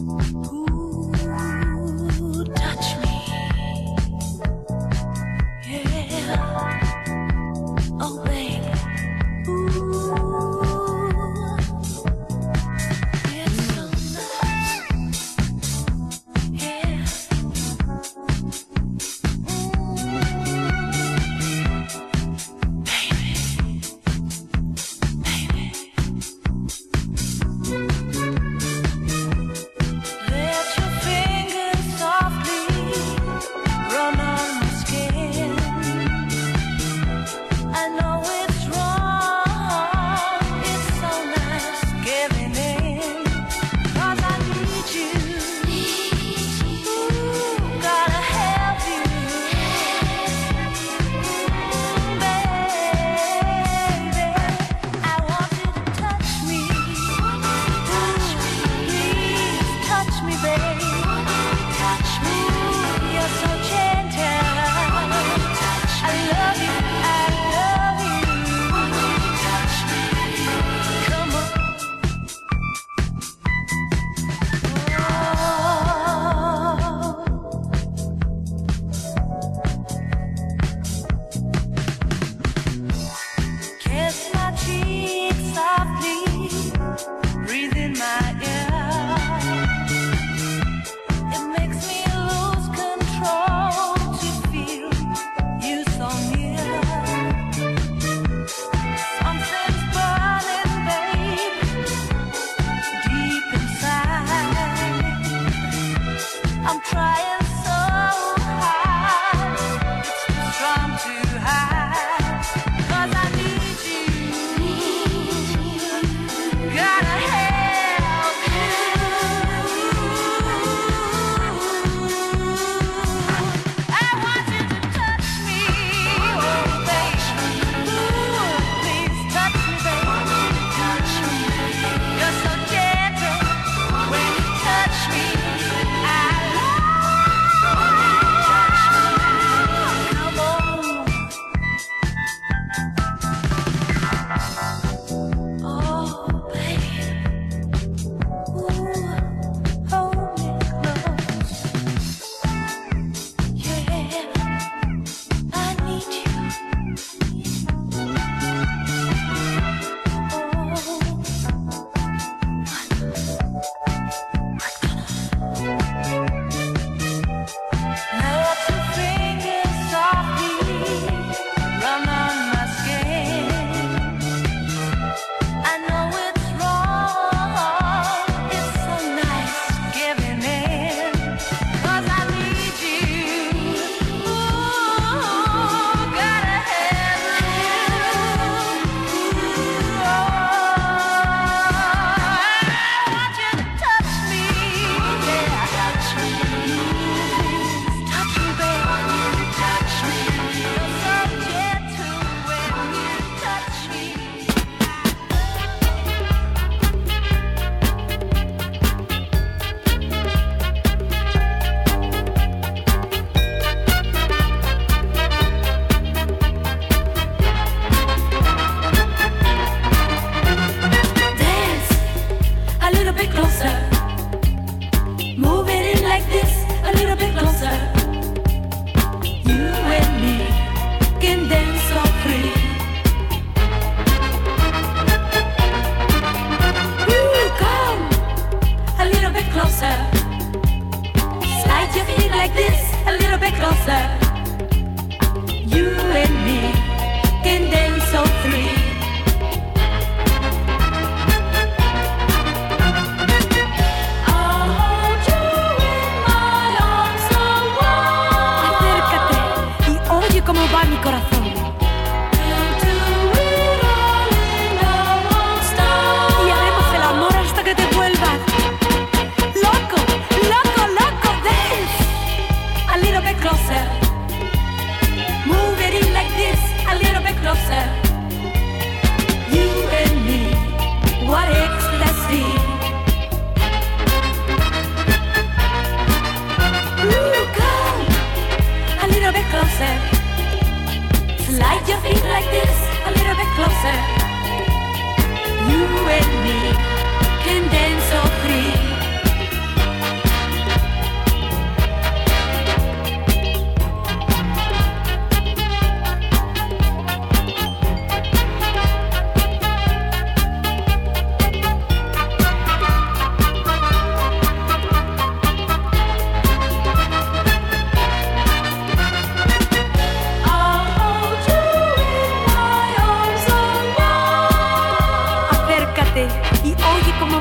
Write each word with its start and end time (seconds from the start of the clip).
You 0.00 0.89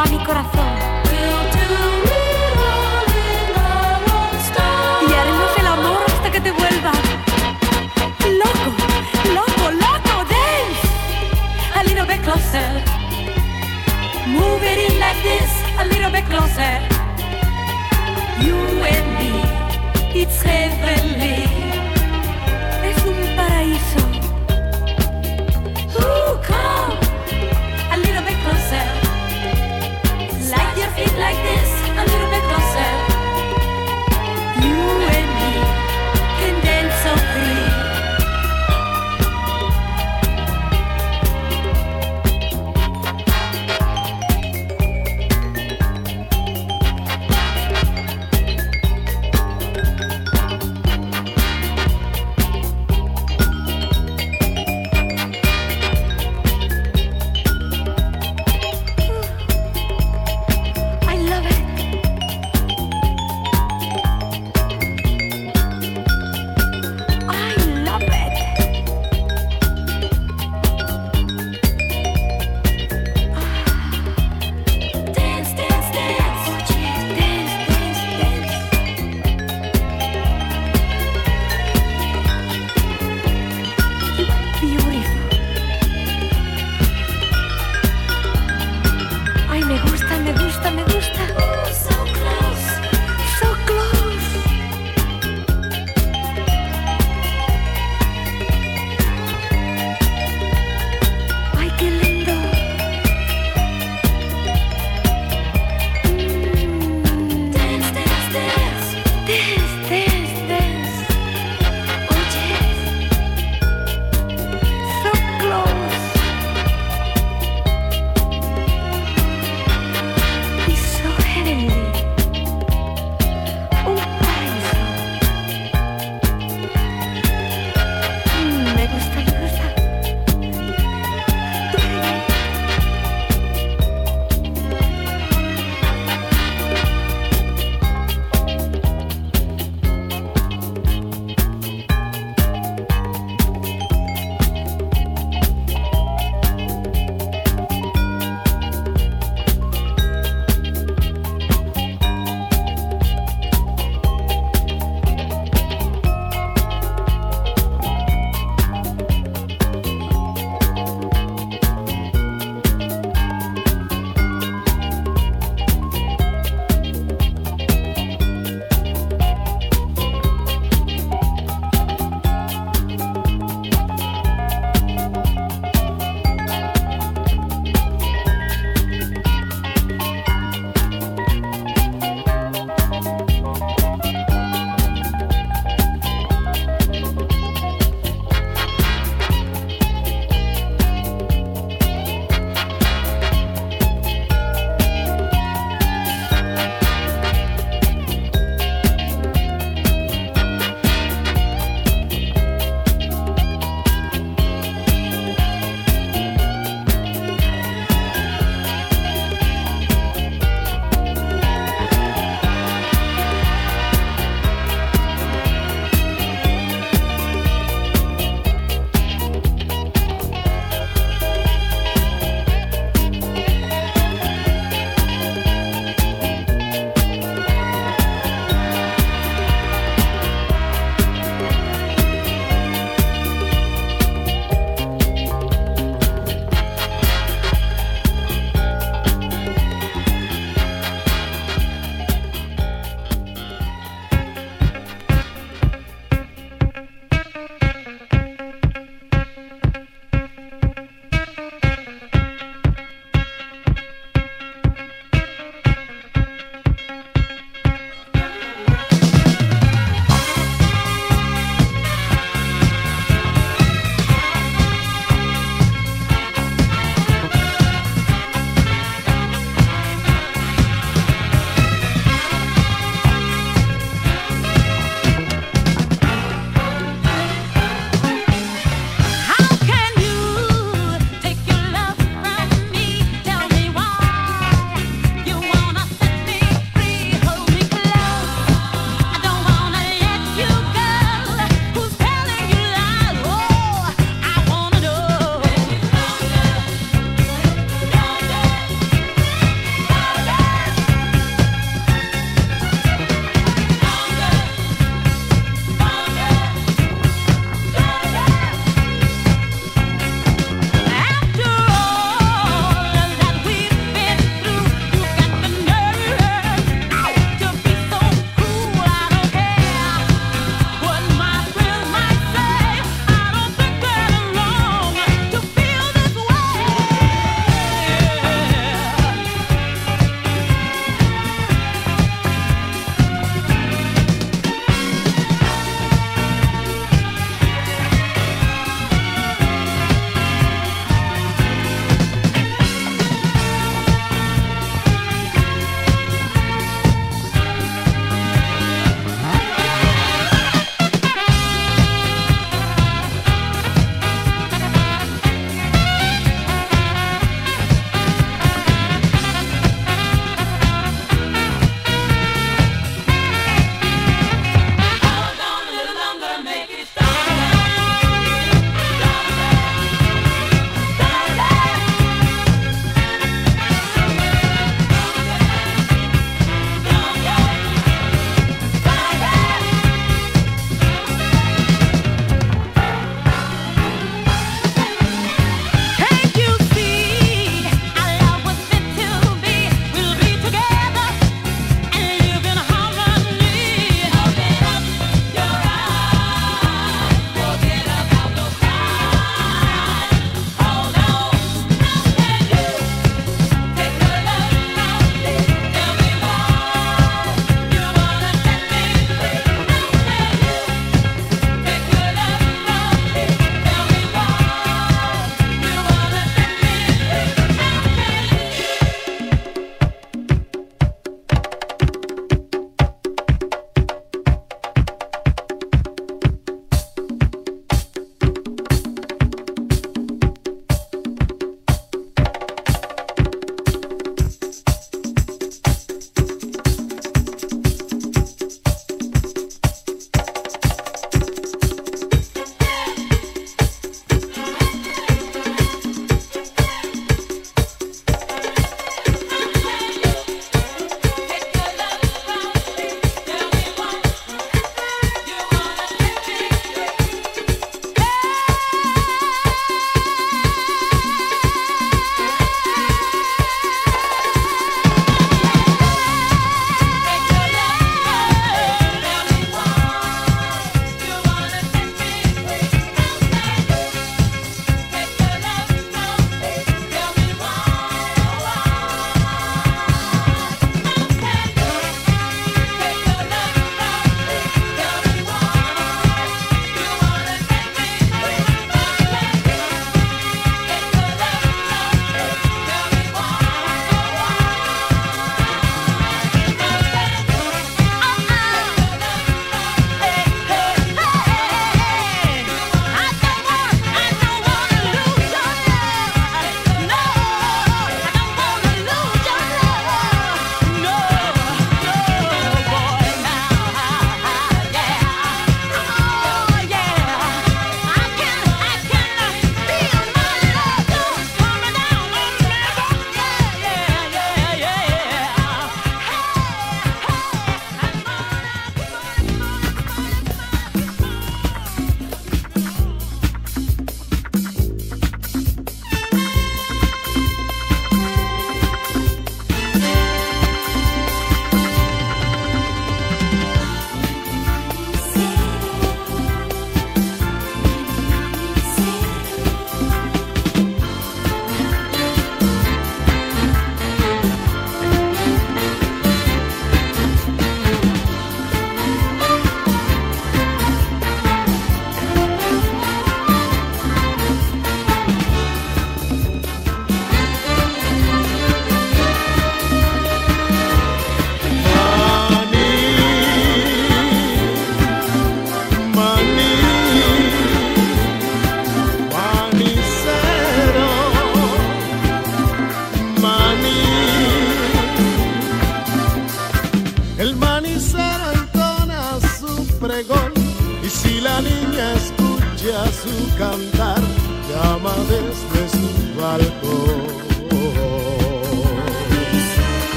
va 0.00 0.10
mi 0.10 0.18
corazón. 0.24 0.70
Y 5.08 5.12
haremos 5.12 5.50
el 5.58 5.66
amor 5.66 6.02
hasta 6.06 6.30
que 6.30 6.40
te 6.40 6.50
vuelva 6.52 6.92
loco, 8.42 8.70
loco, 9.38 9.70
loco. 9.84 10.14
Dance 10.34 10.86
a 11.74 11.82
little 11.84 12.06
bit 12.06 12.22
closer. 12.22 12.70
Move 14.26 14.62
it 14.62 14.78
in 14.86 15.00
like 15.00 15.20
this, 15.22 15.50
a 15.78 15.84
little 15.84 16.10
bit 16.10 16.24
closer. 16.32 16.74
You 18.40 18.56
and 18.94 19.08
me, 19.18 19.32
it's 20.20 20.42
heavenly. 20.42 21.59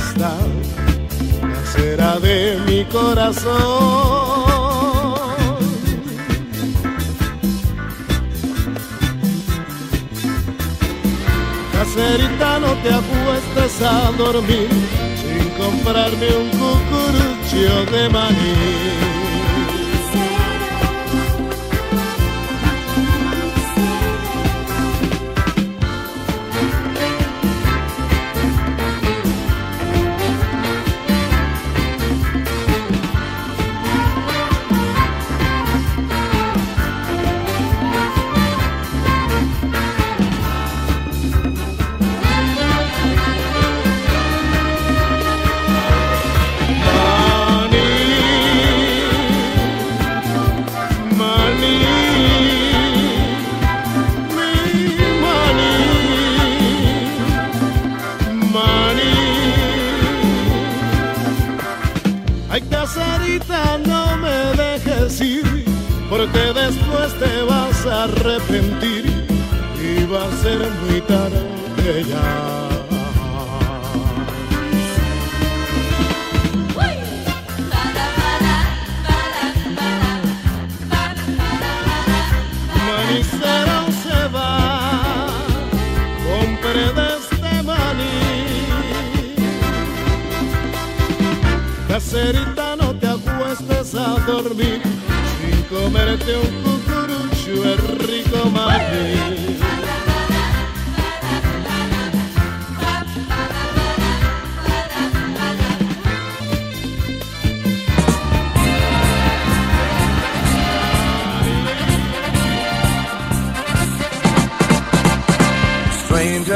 Está, 0.00 0.32
será 1.72 2.18
de 2.18 2.58
mi 2.66 2.84
corazón. 2.84 3.50
Caserita, 11.72 12.58
no 12.60 12.72
te 12.82 12.90
apuestes 13.00 13.82
a 13.82 14.12
dormir 14.16 14.68
sin 15.20 15.48
comprarme 15.60 16.28
un 16.42 16.48
cucurucho 16.60 17.92
de 17.92 18.08
maní. 18.08 19.19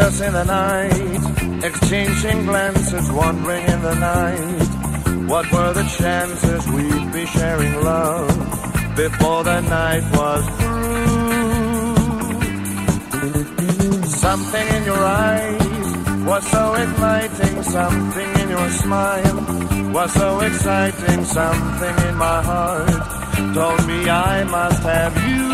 in 0.04 0.34
the 0.34 0.44
night, 0.44 1.64
exchanging 1.64 2.44
glances, 2.44 3.10
wandering 3.10 3.64
in 3.64 3.80
the 3.80 3.94
night. 3.94 4.68
What 5.26 5.50
were 5.50 5.72
the 5.72 5.84
chances 5.84 6.66
we'd 6.68 7.10
be 7.10 7.24
sharing 7.24 7.82
love 7.82 8.28
before 8.96 9.44
the 9.44 9.62
night 9.62 10.04
was 10.12 10.44
through? 10.58 11.14
Something 14.08 14.68
in 14.76 14.84
your 14.84 15.04
eyes 15.04 15.96
was 16.26 16.46
so 16.50 16.74
inviting, 16.74 17.62
something 17.62 18.30
in 18.42 18.48
your 18.50 18.70
smile 18.70 19.36
was 19.90 20.12
so 20.12 20.40
exciting, 20.40 21.24
something 21.24 21.96
in 22.08 22.14
my 22.16 22.42
heart 22.42 23.54
told 23.54 23.86
me 23.86 24.10
I 24.10 24.44
must 24.44 24.82
have 24.82 25.16
you. 25.28 25.53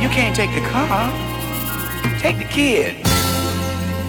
You 0.00 0.08
can't 0.08 0.34
take 0.34 0.54
the 0.54 0.66
car. 0.68 1.12
Take 2.18 2.38
the 2.38 2.44
kid. 2.44 2.96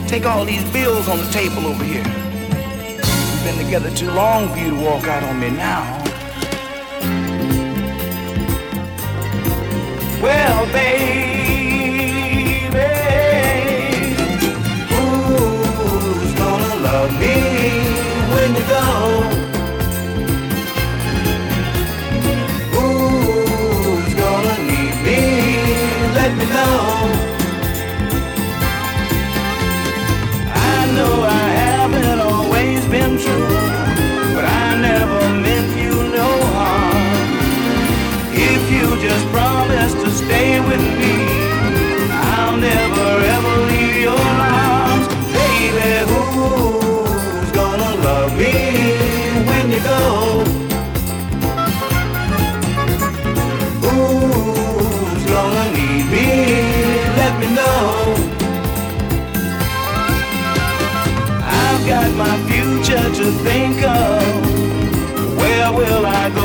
Take 0.07 0.25
all 0.25 0.45
these 0.45 0.63
bills 0.71 1.09
on 1.09 1.17
the 1.17 1.29
table 1.31 1.67
over 1.67 1.83
here. 1.83 2.03
We've 2.03 3.43
been 3.43 3.65
together 3.65 3.91
too 3.91 4.09
long 4.11 4.47
for 4.49 4.59
you 4.59 4.69
to 4.69 4.75
walk 4.75 5.05
out 5.07 5.23
on 5.23 5.39
me 5.39 5.49
now. 5.49 5.83
Well, 10.21 10.65
baby, 10.71 11.32
future 62.93 63.23
to 63.23 63.31
think 63.43 63.81
of. 63.83 65.37
Where 65.37 65.71
will 65.71 66.05
I 66.05 66.29
go? 66.29 66.42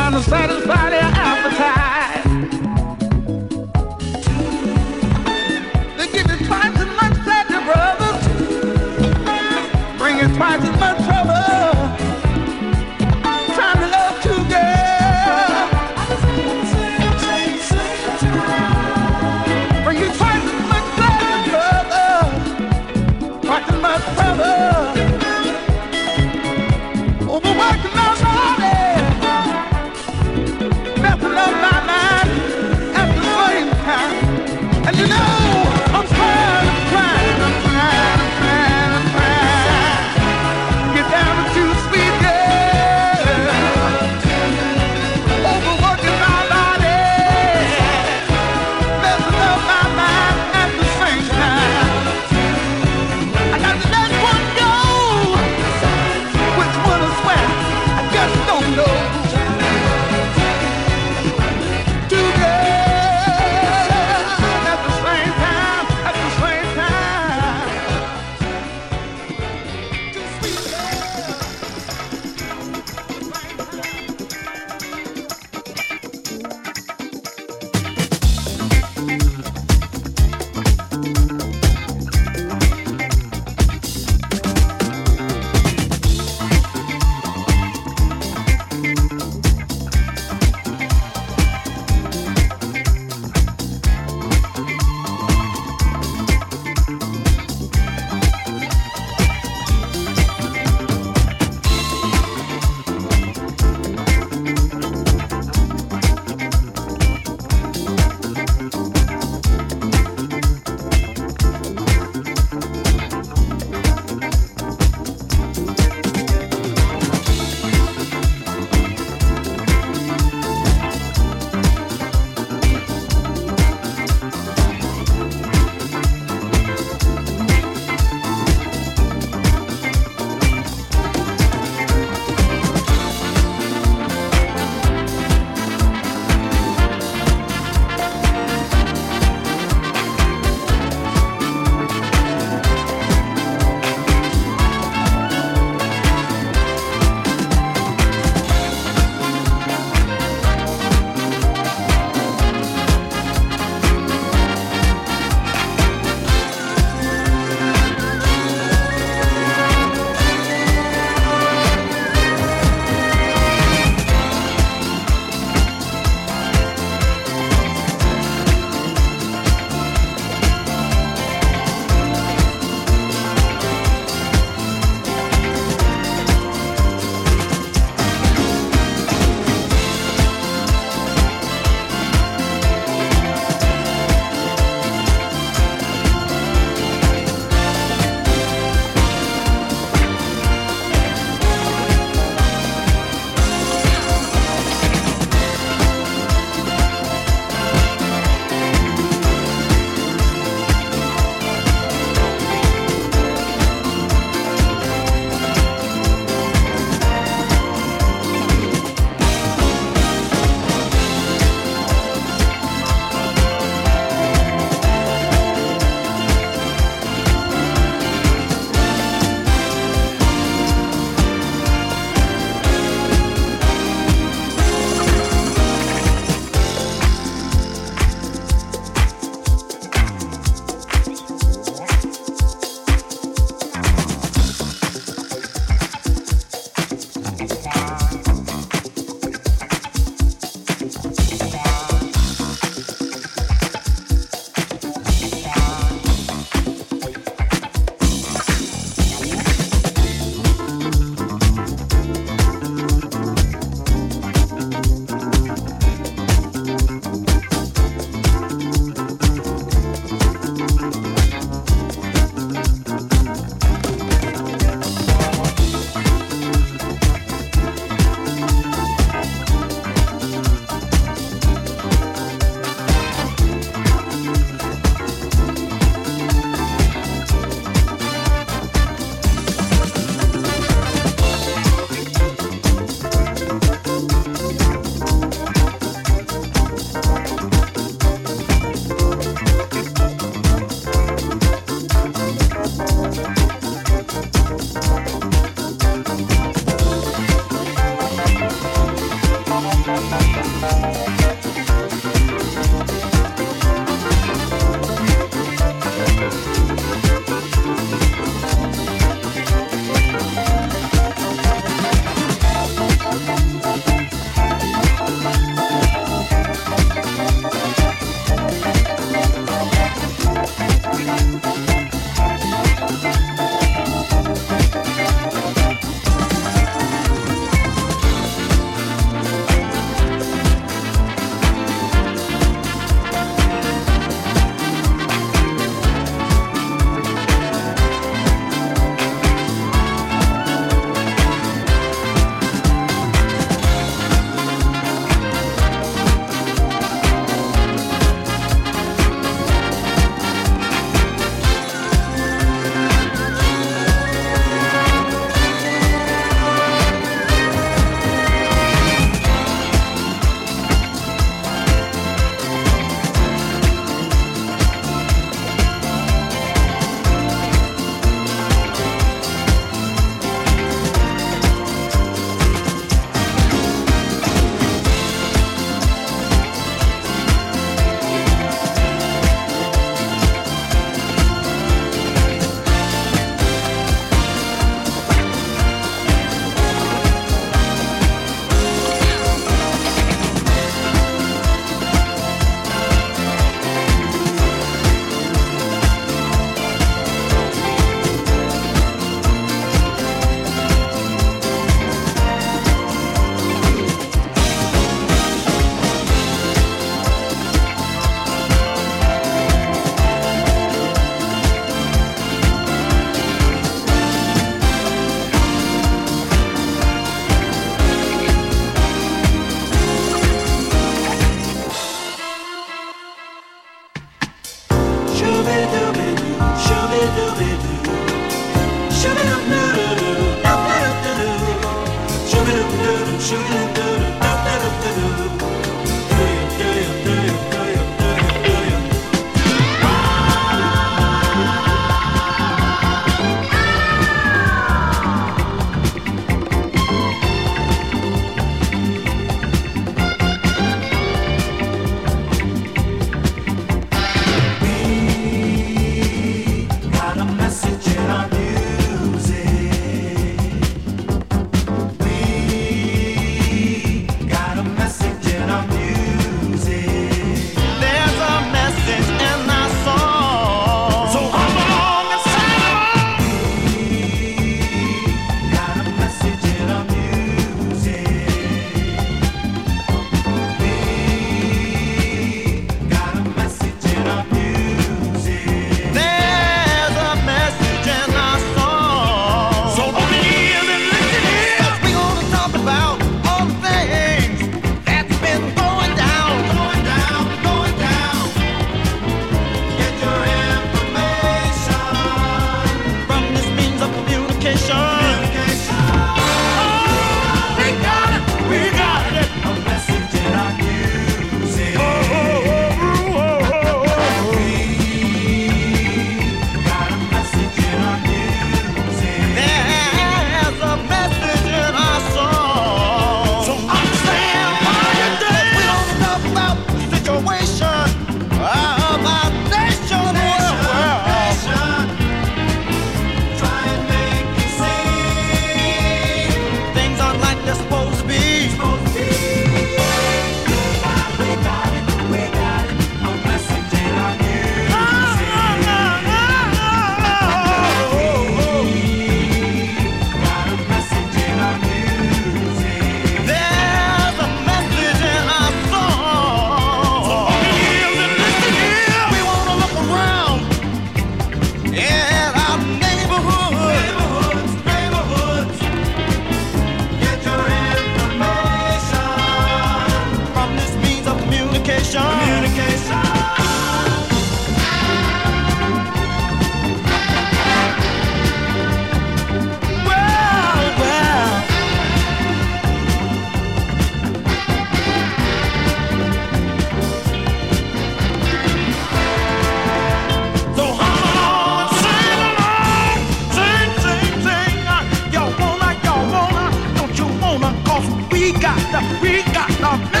got 598.51 598.71
the, 598.71 598.99
we 599.01 599.23
got 599.31 599.49
the 599.61 600.00